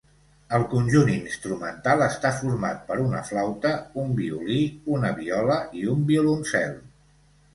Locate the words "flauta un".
3.27-4.17